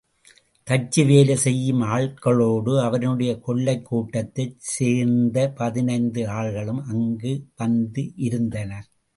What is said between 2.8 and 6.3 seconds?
அவனுடைய கொள்ளைக்கூட்டத்தைச் சேர்ந்த பதினைந்து